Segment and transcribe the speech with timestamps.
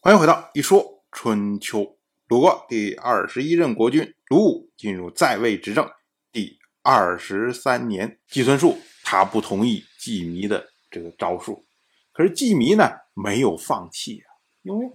[0.00, 1.96] 欢迎回到一说春秋。
[2.28, 5.90] 鲁国第二十一任国君鲁武进入在位执政
[6.30, 11.64] 第二十三年，季孙树他不同意季弥的这个招数，
[12.12, 14.88] 可是季弥呢没有放弃啊，因为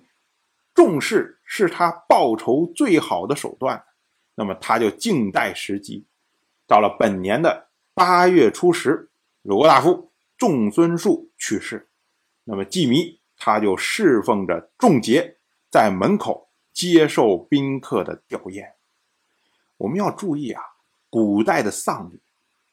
[0.74, 3.84] 重视是他报仇最好的手段，
[4.36, 6.06] 那么他就静待时机。
[6.66, 9.10] 到了本年的八月初十，
[9.42, 11.90] 鲁国大夫仲孙树去世，
[12.46, 15.36] 那么季弥他就侍奉着仲杰
[15.70, 16.50] 在门口。
[16.74, 18.72] 接受宾客的吊唁。
[19.78, 20.60] 我们要注意啊，
[21.08, 22.20] 古代的丧礼，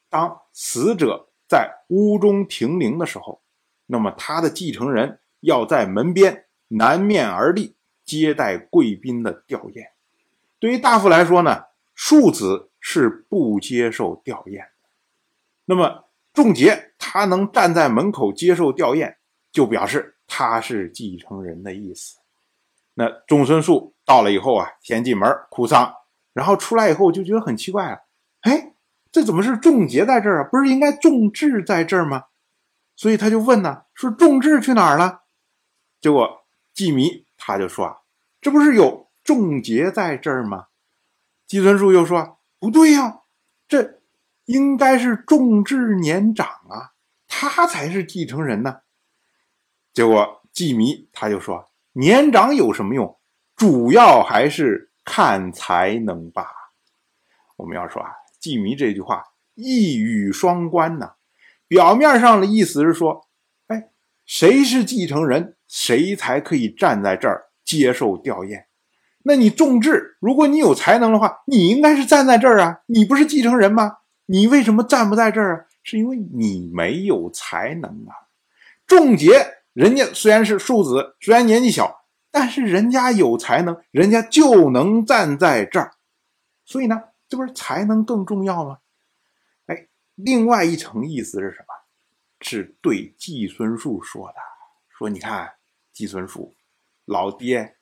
[0.09, 3.43] 当死者在屋中停灵的时候，
[3.85, 9.91] 那么他的继承人要在门边南面而立，接待贵宾的吊唁。
[10.59, 11.65] 对于大夫来说呢，
[11.95, 14.65] 庶子是不接受吊唁的。
[15.67, 19.17] 那么仲杰他能站在门口接受吊唁，
[19.53, 22.19] 就表示他是继承人的意思。
[22.95, 25.93] 那仲孙树到了以后啊，先进门哭丧，
[26.33, 27.99] 然后出来以后就觉得很奇怪啊，
[28.43, 28.73] 哎，
[29.11, 30.49] 这怎么是仲杰在这儿啊？
[30.51, 32.27] 不是应该仲志在这儿吗？
[32.95, 35.23] 所以他就问呢，说仲志去哪儿了？
[36.01, 37.97] 结果季弥他就说啊，
[38.41, 40.67] 这不是有仲杰在这儿吗？
[41.47, 43.21] 季孙树又说不对呀，
[43.67, 44.01] 这
[44.45, 46.93] 应该是仲志年长啊，
[47.27, 48.83] 他才是继承人呢。
[50.01, 51.63] 结果季弥他就说。
[51.93, 53.19] 年长有什么用？
[53.55, 56.47] 主要还是看才能吧。
[57.59, 59.23] 我们要说啊，季弥这句话
[59.57, 61.17] 一语双关呐。
[61.69, 63.29] 表面上的意思是说，
[63.67, 63.91] 哎，
[64.25, 68.65] 谁是继承人，谁才可以站在这儿接受吊唁。
[69.25, 72.81] 那你重治，如果你有才能的话，你应该是站在这儿啊。
[72.87, 73.99] 你不是继承人吗？
[74.25, 75.65] 你为什么站不在这儿啊？
[75.83, 78.17] 是因为你没有才能啊。
[78.87, 79.59] 仲杰。
[79.73, 85.93] 人家虽然是庶子，虽然年纪小，但是人家有才能，人家就能站在这儿。
[86.65, 88.79] 所以呢，这不是才能更重要吗？
[89.67, 91.75] 哎，另外一层意思是什么？
[92.43, 94.35] 是对季孙树说的，
[94.89, 95.53] 说你看
[95.93, 96.55] 季孙树，
[97.05, 97.77] 老爹，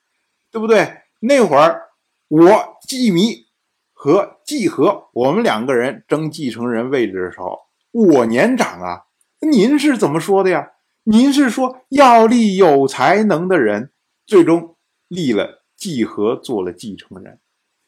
[0.50, 1.02] 对不对？
[1.20, 1.90] 那会儿
[2.26, 3.46] 我季弥
[3.92, 7.60] 和季和我们两个人争继承人位置的时候，
[7.92, 9.06] 我年长啊，
[9.40, 10.72] 您是怎么说的呀？
[11.10, 13.90] 您是说要立有才能的人，
[14.26, 14.76] 最终
[15.08, 17.40] 立了季和做了继承人。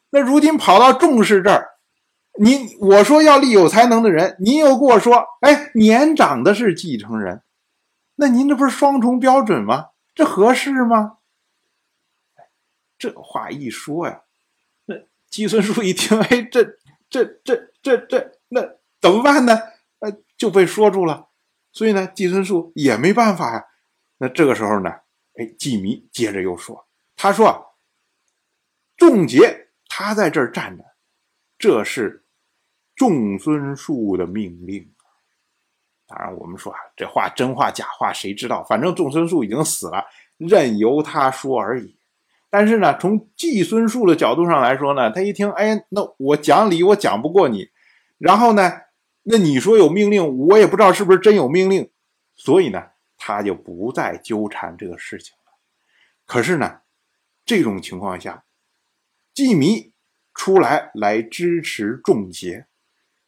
[0.08, 1.68] 那如今跑到仲氏这儿，
[2.38, 7.42] 您我说要立有才能的人，您又跟我说，哎，年长的是继承人，
[8.14, 9.88] 那您这不是双重标准吗？
[10.14, 11.18] 这合适吗？
[12.98, 14.22] 这话一说呀，
[14.86, 14.94] 那
[15.28, 16.64] 季孙叔一听，哎，这
[17.10, 18.62] 这这这这，那
[18.98, 19.58] 怎么办呢？
[19.98, 21.26] 呃，就被说住了。
[21.72, 23.64] 所以呢，季孙树也没办法呀。
[24.18, 24.90] 那这个时候呢，
[25.36, 26.86] 哎，季弥接着又说
[27.16, 27.74] ：“他说，
[28.96, 30.84] 仲杰他在这儿站着，
[31.58, 32.24] 这是
[32.94, 34.92] 仲孙树的命令。
[36.06, 38.64] 当然，我们说啊，这话真话假话谁知道？
[38.64, 40.04] 反正仲孙树已经死了，
[40.36, 41.96] 任由他说而已。
[42.50, 47.70] 但是呢，从季孙树的角度上来说呢，他一听，哎，那我讲理我讲不过你，
[48.18, 48.72] 然后呢？”
[49.22, 51.90] 那你说有命令，我也不知道是不是真有命令，
[52.34, 55.52] 所以呢，他就不再纠缠这个事情了。
[56.24, 56.80] 可是呢，
[57.44, 58.44] 这种情况下，
[59.34, 59.92] 季弥
[60.34, 62.66] 出来来支持仲杰，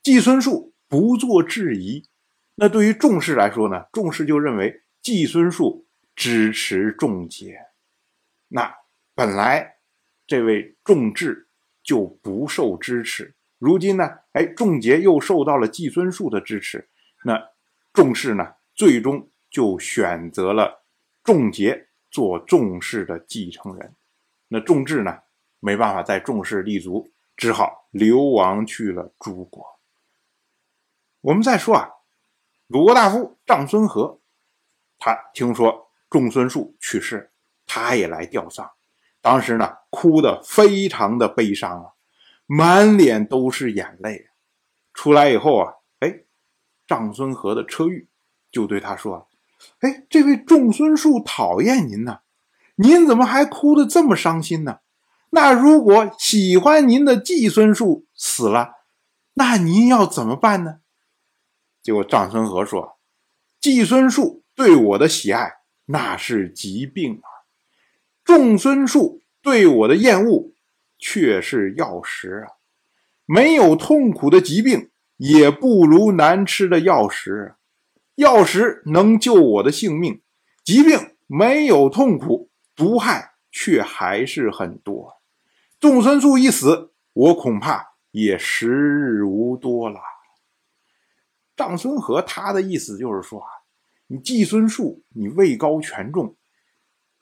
[0.03, 2.09] 季孙树不做质疑，
[2.55, 5.87] 那对于仲氏来说呢，仲氏就认为季孙树
[6.17, 7.59] 支持仲杰，
[8.49, 8.75] 那
[9.15, 9.77] 本来
[10.27, 11.49] 这位仲志
[11.83, 13.35] 就不受支持。
[13.63, 16.89] 如今呢，哎，仲杰又受到了季孙树的支持，
[17.25, 17.41] 那
[17.93, 20.83] 仲氏呢，最终就选择了
[21.23, 23.95] 仲杰做仲氏的继承人。
[24.49, 25.17] 那仲志呢，
[25.61, 29.65] 没办法在仲氏立足，只好流亡去了诸国。
[31.21, 31.89] 我们再说啊，
[32.67, 34.19] 鲁国大夫长孙和，
[34.99, 37.31] 他听说仲孙树去世，
[37.65, 38.69] 他也来吊丧，
[39.21, 41.93] 当时呢，哭得非常的悲伤啊。
[42.47, 44.29] 满脸都是眼泪，
[44.93, 46.25] 出来以后啊，哎，
[46.87, 48.09] 长孙和的车玉
[48.51, 49.29] 就对他说
[49.81, 52.19] ：“哎，这位仲孙树讨厌您呢，
[52.75, 54.81] 您怎么还哭得这么伤心呢？
[55.31, 58.73] 那如果喜欢您的季孙树死了，
[59.35, 60.81] 那您要怎么办呢？”
[61.83, 62.99] 结果长孙和说
[63.61, 65.55] ：“季孙树对我的喜爱
[65.87, 67.49] 那是疾病啊，
[68.25, 70.52] 仲孙树对我的厌恶。”
[71.05, 72.55] 却是药食啊！
[73.27, 77.57] 没有痛苦的疾病，也不如难吃的药食。
[78.15, 80.23] 药食能救我的性命，
[80.63, 85.21] 疾病没有痛苦，毒害却还是很多。
[85.81, 89.99] 仲孙树一死，我恐怕也时日无多了。
[91.57, 93.49] 长孙和他的意思就是说啊，
[94.07, 96.37] 你季孙树，你位高权重，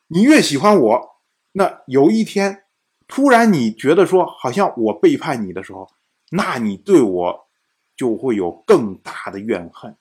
[0.09, 1.23] 你越喜欢我，
[1.53, 2.65] 那有一天
[3.11, 5.91] 突然你觉得说好像我背叛你的时候，
[6.31, 7.49] 那你对我
[7.97, 9.97] 就会有更大的怨恨，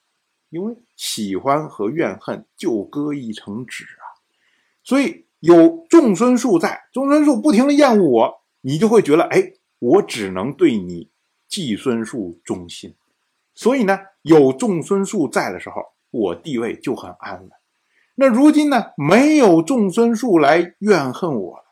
[0.48, 4.06] 因为喜欢和怨恨就隔一层纸啊。
[4.84, 8.40] 所以有众孙树在，众孙树不停的厌恶我。
[8.62, 11.08] 你就会觉得，哎，我只能对你
[11.48, 12.94] 季孙树忠心，
[13.54, 17.50] 所以呢，有众孙树在的时候，我地位就很安稳。
[18.16, 21.64] 那如今呢，没有众孙树来怨恨我了。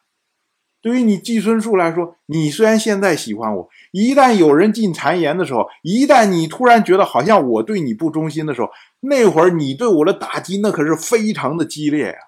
[0.81, 8.71] 对于你季孙树来说，你虽然现在喜欢我，一旦有人进谗言的时候，一旦你突然觉得好像我对你不忠心的时候，
[9.01, 12.19] 那会儿你对我的打击那可是非常的激烈呀。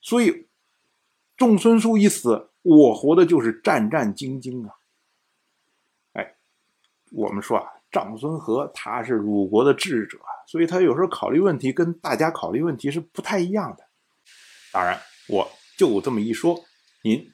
[0.00, 0.46] 所以，
[1.36, 2.50] 仲孙树一死。
[2.66, 4.72] 我活的就是战战兢兢啊！
[6.14, 6.34] 哎，
[7.12, 13.84] 我们说啊，长孙和他是鲁国的智者，所以他有时候考虑问题跟大家考虑问题是不太一样的。
[14.72, 14.98] 当然，
[15.28, 16.58] 我就这么一说，
[17.02, 17.33] 您